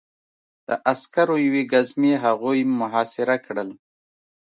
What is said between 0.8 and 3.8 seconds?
عسکرو یوې ګزمې هغوی محاصره کړل